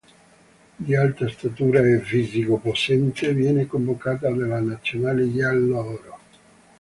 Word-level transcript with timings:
Di 0.75 0.95
alta 0.95 1.27
statura 1.29 1.79
e 1.81 1.99
fisico 1.99 2.57
possente, 2.57 3.35
viene 3.35 3.67
convocata 3.67 4.31
nella 4.31 4.59
nazionale 4.59 5.31
giallo-oro. 5.31 6.17